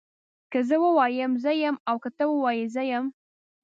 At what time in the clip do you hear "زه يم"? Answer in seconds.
1.43-1.75, 2.75-3.05